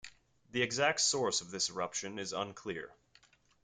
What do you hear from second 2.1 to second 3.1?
is unclear.